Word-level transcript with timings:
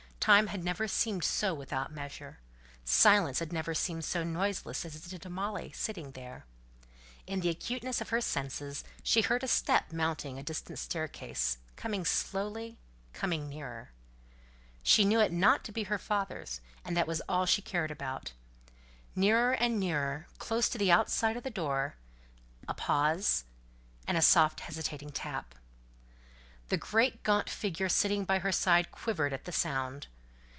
Time 0.23 0.45
had 0.45 0.63
never 0.63 0.87
seemed 0.87 1.23
so 1.23 1.51
without 1.51 1.91
measure, 1.91 2.37
silence 2.85 3.39
had 3.39 3.51
never 3.51 3.73
seemed 3.73 4.05
so 4.05 4.23
noiseless 4.23 4.85
as 4.85 4.95
it 4.95 5.09
did 5.09 5.19
to 5.23 5.31
Molly, 5.31 5.71
sitting 5.71 6.11
there. 6.11 6.45
In 7.25 7.39
the 7.39 7.49
acuteness 7.49 8.01
of 8.01 8.09
her 8.09 8.21
senses 8.21 8.83
she 9.01 9.21
heard 9.21 9.41
a 9.43 9.47
step 9.47 9.91
mounting 9.91 10.37
a 10.37 10.43
distant 10.43 10.77
staircase, 10.77 11.57
coming 11.75 12.05
slowly, 12.05 12.77
coming 13.13 13.49
nearer. 13.49 13.93
She 14.83 15.05
knew 15.05 15.19
it 15.19 15.31
not 15.31 15.63
to 15.63 15.71
be 15.71 15.85
her 15.85 15.97
father's, 15.97 16.61
and 16.85 16.95
that 16.95 17.07
was 17.07 17.21
all 17.27 17.47
she 17.47 17.63
cared 17.63 17.89
about. 17.89 18.31
Nearer 19.15 19.53
and 19.53 19.79
nearer 19.79 20.27
close 20.37 20.69
to 20.69 20.77
the 20.77 20.91
outside 20.91 21.35
of 21.35 21.41
the 21.41 21.49
door 21.49 21.95
a 22.67 22.75
pause, 22.75 23.43
and 24.07 24.15
a 24.15 24.21
soft 24.21 24.59
hesitating 24.59 25.13
tap. 25.13 25.55
The 26.69 26.77
great 26.77 27.23
gaunt 27.23 27.49
figure 27.49 27.89
sitting 27.89 28.23
by 28.23 28.39
her 28.39 28.53
side 28.53 28.91
quivered 28.91 29.33
at 29.33 29.43
the 29.43 29.51
sound. 29.51 30.07